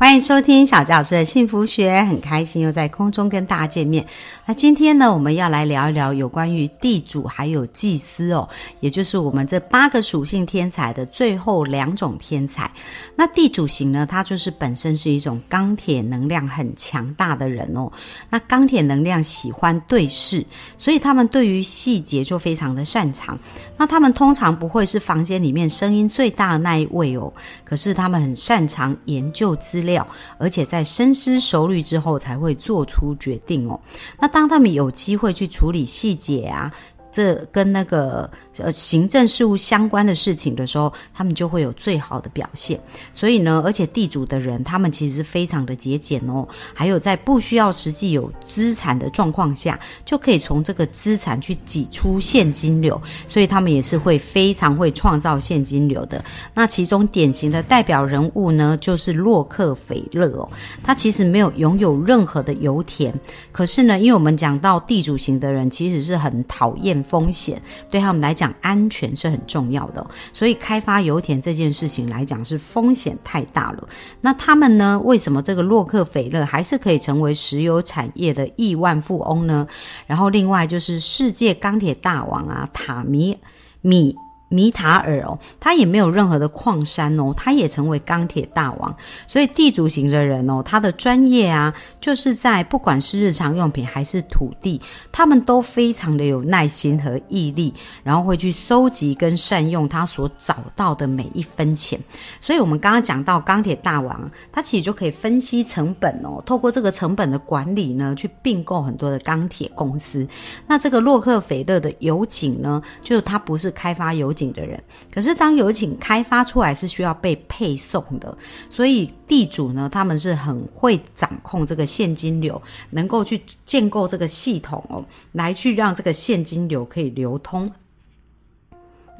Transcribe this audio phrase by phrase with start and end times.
[0.00, 4.06] 欢迎收听小教师的幸福学，很开心又在空中跟大家见面。
[4.46, 12.70] 那今天呢，我们要来聊一聊有关于地主还有祭司哦，也就是我们这八个属性天才的最后两种天才。
[13.16, 17.90] 那地主型呢，它就是本身是一种钢铁能量很强大的人哦。
[18.30, 20.46] 那钢铁能量喜欢对视，
[20.78, 23.36] 所以他们对于细节就非常的擅长。
[23.76, 27.32] 那他们通常不会是房间里面声音最大的那一位哦，
[27.64, 29.87] 可是他们很擅长研究资料。
[29.88, 30.06] 料
[30.36, 33.80] 而且在深思熟虑之后才会做出决定哦。
[34.20, 36.70] 那当他们有机会去处理细节啊。
[37.10, 42.78] 这跟那个呃行政事务相关的事情的时候，他们就会有最好的表现。
[43.14, 46.46] 所以呢，而且地主的人，他们其实非常的节俭哦。
[46.74, 53.00] 还有在不需要实际有资产的状况下，就可以从这个资产去挤出现金流。
[53.26, 56.22] 所以他们也是会非常会创造现金流的。
[56.52, 60.48] 那其中典型的代表人物呢，就是洛克菲勒哦。
[60.82, 63.12] 他其实没有拥有任何的油田，
[63.50, 66.97] 可是呢，因为我们讲到地主型的人，其实是很讨厌。
[67.04, 67.60] 风险
[67.90, 73.88] 对他们来讲，安全是很重要的，所以开发油田这件事情来讲是风险太大了。
[74.20, 75.00] 那他们呢？
[75.04, 79.66] 为什么这个洛克菲勒还是可以成为石油产业的亿万富翁呢？
[80.06, 83.38] 然后另外就是世界钢铁大王啊，塔米
[83.80, 84.16] 米。
[84.48, 88.94] 米塔尔哦，他也没有任何的矿山哦，他也成为钢铁大王。
[89.26, 94.80] 所以地主型的人哦，他的专业啊，就是在不管是日常用品还是土地，
[95.12, 102.00] 他们都非常的有耐心和毅力，然后会去收集跟善用他所找到的每一分钱。
[102.40, 110.26] 所以我们刚刚讲到钢铁大王，他其实就可以分析成本哦，透过这个成本的管理呢，去并购很多的钢铁公司。
[110.66, 114.32] 那这个洛克菲勒的油井呢，就是他不是开发油。
[114.38, 118.36] 井的人，可是当油井开发出来是需要被配送的，
[118.70, 122.60] 所以地主呢，他们是很会掌控这个现金流，
[122.90, 127.70] 能够去建构这个系统哦，来去让这个现金流可以流通。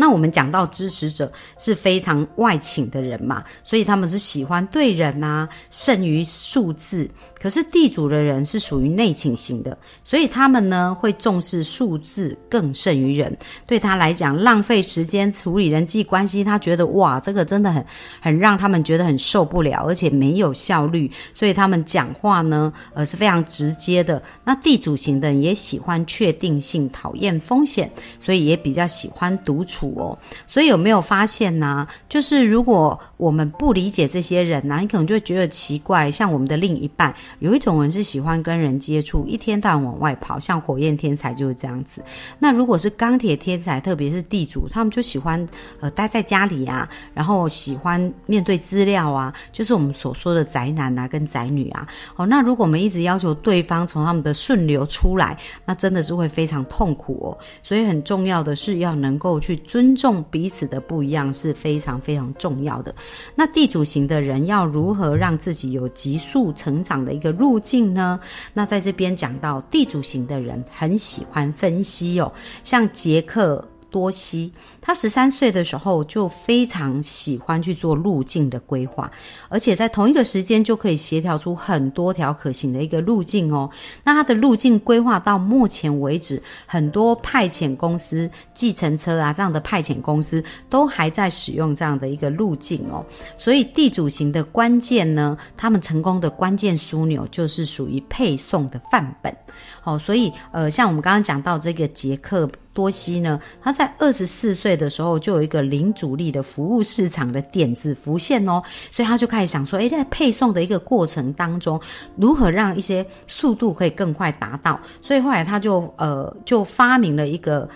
[0.01, 7.11] 那我们讲到支持者是非常外请的人嘛，所以他们是喜欢对人啊胜于数字。
[7.41, 13.37] 可是地主的人是属于内倾型的，所以他们呢会重视数字更胜于人。
[13.67, 17.85] 对他来讲，浪费时间处理人际关系，他觉得哇，这个真的很
[18.21, 21.11] 很让他们觉得很受不了，而且没有效率。
[21.33, 24.23] 所以他们讲话呢，呃是非常直接的。
[24.45, 30.19] 那地主型的人也喜欢确定性，讨厌风险，所以也比较喜欢独处哦。
[30.47, 31.87] 所以有没有发现呢？
[32.09, 37.15] 就是如果我们不理解这些人呢，你可能就会觉得奇怪，像我们的另一半。
[37.39, 42.03] 有一种人是喜欢跟人接触，一天到晚往外跑，像火焰天才就是这样子。
[42.39, 45.47] 那如果是钢铁天才，特别是地主，他们就喜欢
[45.81, 51.87] 呃待在家里啊，然后喜欢面对资料啊，就是我们所说的宅男啊跟宅女啊。
[52.17, 57.39] 哦，那如果我们一直要求对方从他们的顺流出来，那真的是会非常痛苦哦。
[57.63, 62.95] 所以很重要的是要能够去尊重彼此的不一样，是非常非常重要的。
[63.35, 67.18] 那地主型的人要如何让自己有急速成长的？
[67.19, 68.19] 一个路径呢？
[68.55, 73.63] 那在这边讲到地主型的人很喜欢分析哦，像杰克。
[73.91, 79.11] 多西，他十三岁的时候就非常喜欢去做路径的规划，
[79.49, 83.69] 而且在同一个时间就可以协调出很多条可行的一个路径哦。
[84.05, 93.05] 那他的路径规划到目前为止，很多派遣公司、计程车啊这样的派遣公司都还在使用这样的一个路径哦。
[93.37, 99.35] 所以地主型的关键呢，他们成功的关键枢纽就是属于配送的范本。
[99.81, 102.49] 好，所以呃，像我们刚刚讲到这个杰克。
[102.79, 103.41] 多西呢？
[103.61, 111.81] 他在二十四岁的时候就有一个零主力的服务市场的点子浮现哦，所以他就开始想说：，诶，在配送的一个过程当中，
[112.15, 114.79] 如何让一些速度可以更快达到？
[115.03, 117.69] 所以后来他就呃，就发明了一个。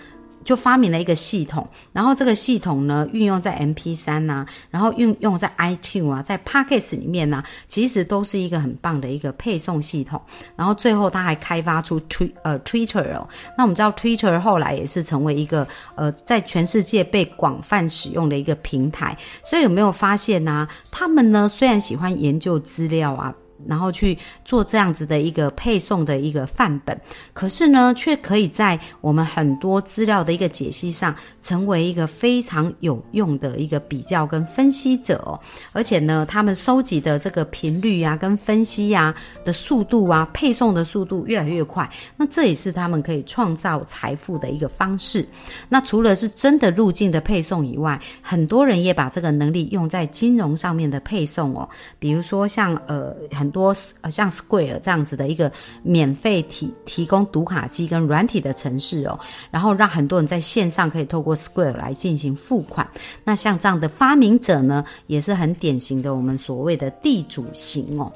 [0.43, 10.21] 就发明了一个系统，然后这个系统呢运用在 M P 三呐，然后运用在 iTune 啊，在 Pockets 里面呢，其实都是一个很棒的一个配送系统。
[10.55, 19.17] 然后最后他还开发出推呃 Twitter 哦，那我们知道 Twitter 后来也是成为一个呃在全世界被广泛使用的一个平台。
[19.43, 20.67] 所以有没有发现呢？
[20.91, 23.33] 他们呢虽然喜欢研究资料啊。
[23.67, 26.99] 然后去做这样子的一个配送的一个范本，
[27.33, 35.39] 可是呢，却可以在我们很多资料的一个解析上，成为一个非常有用的一个比较跟分析者哦。
[35.71, 39.13] 而且呢，他们收集的这个频率啊，跟分析啊
[39.43, 45.25] 的速度啊，配送的速度越来越快，那这也是他们可以创造财富的一个方式。
[45.69, 51.67] 那除了是真的路径的配送以外，很多人也把这个能力用在金融上面的配送哦，
[51.99, 55.49] 比如说像呃很多呃像 Square 这样子的一个
[55.83, 59.17] 免费提提供读卡机跟软体的城市哦，
[59.49, 62.85] 然后让很多人在线上可以透过 Square 来进行付款。
[63.23, 68.11] 那像这样的发明者呢，也是很典型的我们所谓的地主型哦。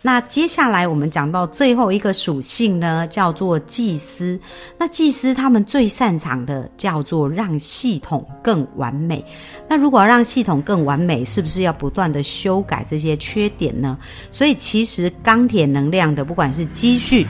[0.00, 4.38] 那接下来我们讲到最后一个属性呢，叫做祭司。
[4.78, 9.24] 那祭司他们最擅长的叫做让系统更完美。
[9.68, 13.98] 那如果要让系统更完美，是不是要不断的修改这些缺点呢？
[14.30, 17.26] 所以其实钢铁能量的，不管是积蓄，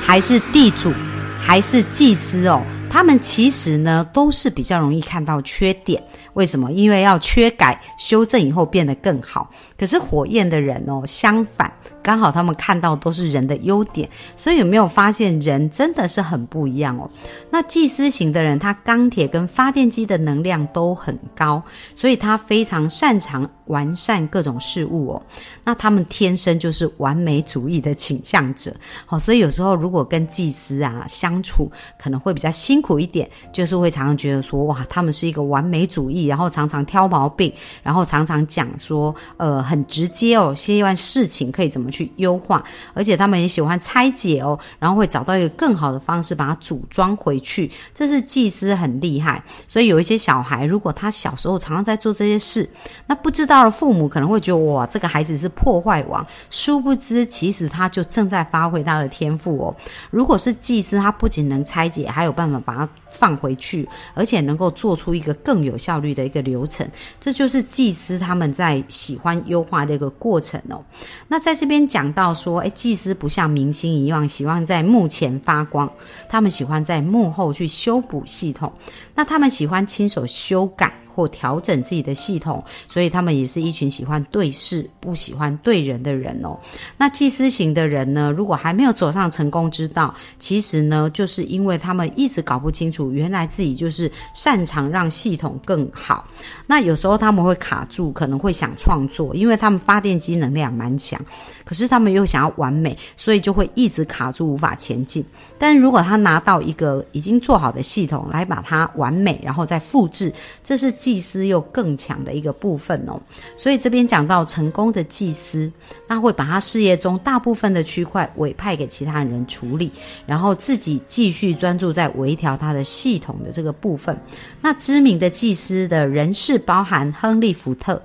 [0.00, 0.92] 还是地主，
[1.40, 6.02] 还是祭司哦，他们其实呢都是比较容易看到缺点。
[6.34, 6.72] 为什么？
[6.72, 9.50] 因为要缺改、修正以后变得更好。
[9.78, 11.72] 可是火焰的人哦，相反。
[12.02, 17.08] 刚好他们看到都是人的优点，所以有没有发现人真的是很不一样哦？
[17.50, 21.62] 那祭司型的人，他钢铁跟发电机的能量都很高，
[21.94, 25.22] 所以他非常擅长完善各种事物哦。
[25.62, 28.74] 那他们天生就是完美主义的倾向者，
[29.04, 37.52] 好，所以有时候如果跟祭司啊相处，可能会比较辛苦一点，就是会常常觉得说，哇，他们是一个完美主义，然后常常挑毛病，
[37.82, 41.90] 然后常常讲说，呃，很直接哦，希望事情可以怎么。
[41.90, 42.62] 去优化，
[42.94, 47.68] 而且他们也喜欢拆解哦，然后会找到一个更好的方式把它组装回去。
[47.92, 52.70] 这是祭司很厉害，所以有一些小孩，如果他小时候常常在做这些事，
[53.08, 56.24] 那不知道的父母可能会觉得哇，这个孩子是破坏王。
[56.48, 59.74] 殊不知，其实他就正在发挥他的天赋哦。
[60.12, 62.88] 如果是祭司，他不仅能拆解，还有办法把它。
[63.10, 66.88] 放回去，而且能够做出一个更有效率的一个流程，
[67.20, 70.82] 这就是技师他们在喜欢优化的一个过程哦。
[71.28, 75.90] 那在这边讲到说，诶，技师不像明星一样喜欢在幕前发光，
[76.28, 78.72] 他们喜欢在幕后去修补系统，
[79.20, 80.90] 那他们喜欢亲手修改。
[81.12, 86.56] 或调整自己的系统，所以他们也是一群喜欢对事不喜欢对人的人哦。
[86.96, 96.26] 那祭司型的人呢，如果还没有走上成功之道，其实呢，就是因为他们一直搞不清楚，原来自己就是擅长让系统更好。
[96.66, 101.20] 那有时候他们会卡住，可能会想创作，因为他们发电机能量蛮强，
[101.64, 105.22] 可是他们又想要完美，所以就会一直卡住，无法前进。
[105.60, 110.32] 但如果他拿到一个已经做好的系统来把它完美，然后再复制，
[110.64, 113.20] 这是祭司又更强的一个部分哦。
[113.58, 115.70] 所以这边讲到成功的祭司，
[116.08, 119.92] 那会把他事业中大部分的区块委派给其他人处理，
[120.24, 124.18] 然后自己继续专注在微调他的系统的这个部分。
[124.62, 128.00] 那知名的祭司的人士包含亨利·福特。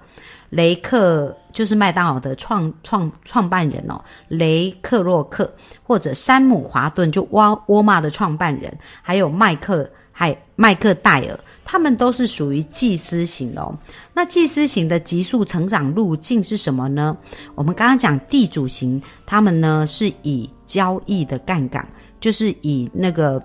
[0.50, 5.52] 雷克就是麦当劳的创创创办人哦，雷克洛克
[5.84, 13.76] 或者山姆华顿就沃沃玛的创办人，还有麦克还麦克戴尔，他们都是属于祭司型哦。
[14.14, 17.18] 那祭司型的急速成长路径是什么呢？
[17.56, 21.88] 我们刚刚讲地主型，他们呢是以交易的杠杆，
[22.20, 23.42] 就是以那个。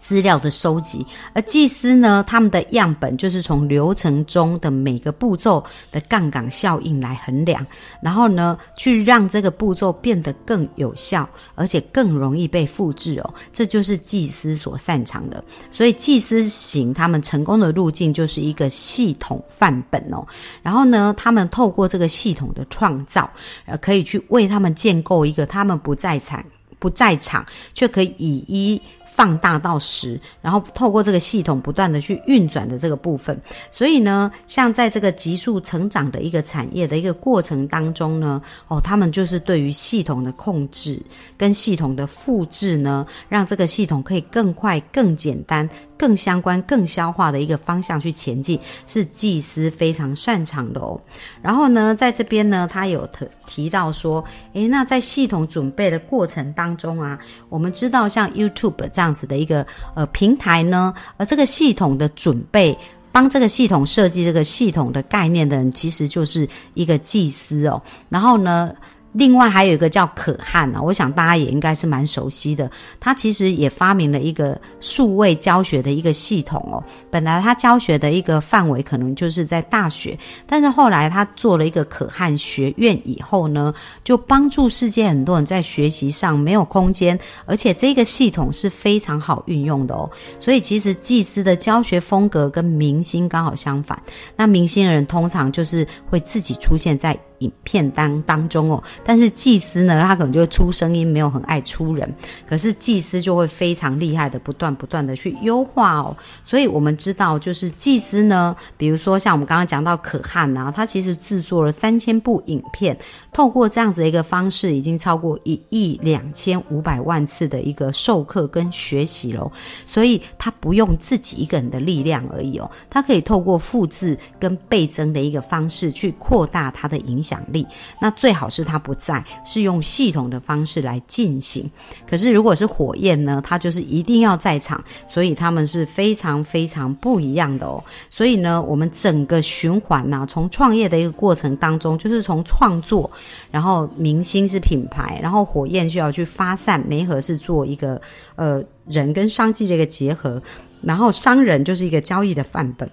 [0.00, 7.64] 资料的收集，而祭司呢，他们的样本就是从流程中的每个步骤的杠杆效应来衡量，
[8.00, 13.34] 然后呢，去让这个步骤变得更有效，而且更容易被复制哦。
[13.52, 15.42] 这就是祭司所擅长的。
[15.70, 20.26] 所以祭司型他们成功的路径就是一个系统范本哦。
[20.62, 23.28] 然后呢，他们透过这个系统的创造，
[23.64, 26.44] 呃，可以去为他们建构一个他们不在场
[26.78, 28.80] 不在场却可以以一。
[29.16, 41.00] 放大到十，然后透过这个系统不断的去运转的这个部分，所以呢，像在这个急速成长的一个产业的一个过程当中呢，哦，他们就是对于系统的控制
[41.38, 45.66] 跟系统的复制呢，让这个系统可以更快、更简单。
[45.98, 51.00] 更相关、更消化的一个方向去前进，是技师非常擅长的哦。
[51.40, 57.18] 然后呢，在这边呢，他有提提到说，诶，那在系统准备的过程当中啊，
[57.48, 62.76] 我们知道像 YouTube 这样样子的一个呃平台呢，而这个系统的准备，
[63.12, 67.80] 帮这个系统设计这个系统的概念的人，其实就是一个技师哦。
[68.08, 68.74] 然后呢。
[69.18, 72.70] 另外还有一个叫可汗啊，我想大家也应该是蛮熟悉的。
[73.00, 76.84] 他其实也发明了一个数位教学的一个系统哦。
[77.10, 83.72] 本来他教学的一个范围可能就是在大学，但是后来他做了一个可汗学院以后呢，
[84.04, 90.10] 就帮助世界很多人在学习上没有空间，而且这个系统是非常好运用的哦。
[90.38, 93.98] 所以其实祭司的教学风格跟明星刚好相反。
[94.36, 97.18] 那明星人通常就是会自己出现在。
[97.38, 102.12] 影片当当中哦，但是祭司呢，他可能就会出声音，没有很爱出人。
[102.48, 106.16] 可是祭司就会非常厉害的，不断不断的去优化哦。
[106.42, 112.96] 所以我们知道，就是祭司呢，比如说像我们刚刚讲到可汗呐，他其实制作了三千部影片，
[113.32, 119.50] 透过这样子的一个方式，已经超过一亿两千五百万次的一个授课跟学习喽。
[119.84, 127.25] 所以他不用自己一个人的力量而已哦，他可以透过复制跟倍增的一个方式去扩大他的影响。
[127.26, 127.66] 奖励，
[128.00, 131.68] 那最好是他不在，是用系统的方式来进行。
[132.08, 137.82] 可是如果是火焰呢，他就是一定要在场，所以他们是非常非常不一样的哦。
[138.10, 143.10] 所以呢，我们整个循环呢，从创业的一个过程当中，就是从创作，
[143.50, 148.00] 然后明星是品牌，然后火焰需要去发散，媒合是做一个
[148.36, 150.40] 呃人跟商机的一个结合，
[150.82, 152.88] 然后商人就是一个交易的范本。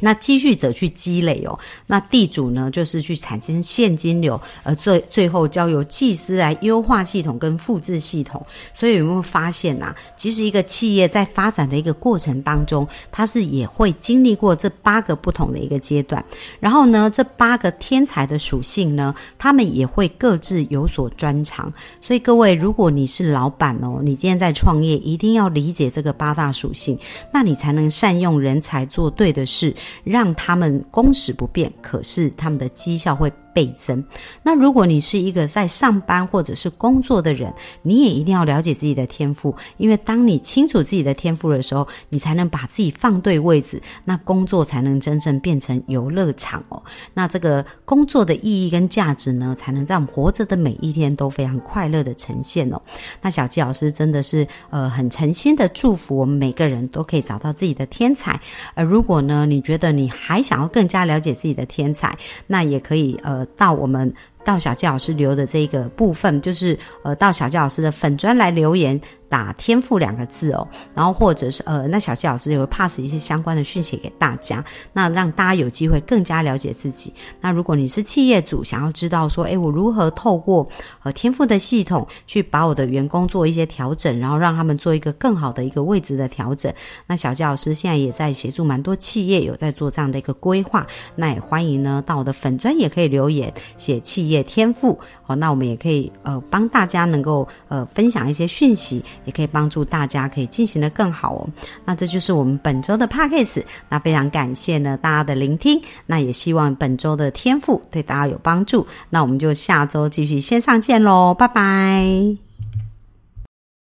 [0.00, 8.44] 那积蓄者去积累哦，那地主呢，就是去产生现金流，而最最后交由祭司来优化系统跟复制系统。
[8.72, 9.94] 所以有没有发现呐？
[10.16, 16.24] 其实一个企业在发展的一个过程当中，它是也会经历过这八个不同的一个阶段。
[16.60, 21.72] 然后呢，这八个天才的属性呢，他们也会各自有所专长。
[22.00, 26.98] 所以各位，如果你是老板哦，你今天在创业，一定要理解这个八大属性，
[27.32, 29.74] 那你才能善用人才做对的事。
[30.04, 33.32] 让他们工时不变，可是他们的绩效会。
[33.52, 34.02] 倍增。
[34.42, 37.52] 那如果你是一个在上班或者是工作的人，
[37.82, 46.82] 你也一定要了解自己的天赋，因为当你清楚自己的天赋的时候，你才能把自己放对位置，那工作才能真正变成游乐场哦。
[47.14, 52.80] 那这个工作的意义跟价值呢，才能在我们活着的每一天都非常快乐的呈现哦。
[53.20, 58.40] 那小纪老师真的是呃很诚心的祝福我们每个人都可以找到自己的天才。
[58.74, 63.37] 而如果呢，你觉得你还想要更加了解自己的天才，那也可以呃。
[63.56, 64.12] 到我们
[64.44, 69.00] 到小纪老师留的这个部分，就是呃，到小纪老师的粉砖来留言。
[69.28, 77.12] 打天赋两个字哦，然后或者是呃，那小七老师也会 pass 一些相关的讯息给大家，那让大家有机会更加了解自己。
[77.40, 80.66] 那如果你是企业主，想要知道说，诶，我如何透过
[81.02, 86.72] 呃天赋的系统去把我的员工做一些调整，然后让他们做一个更好的一个位置的调整，
[87.06, 99.04] 那小七老师现在也在协助蛮多企业有在做这样的一个规划，那也欢迎呢到我的粉专也可以留言写企业天赋哦，那我们也可以呃帮大家能够呃分享一些讯息。
[99.28, 101.48] 也可以帮助大家可以进行的更好哦。
[101.84, 105.80] 那这就是我们本周的 p a c k a g e 那非常感谢呢大家的聆听。
[106.06, 108.86] 那也希望本周的天赋对大家有帮助。
[109.10, 112.47] 那我们就下周继续线上见喽，拜拜。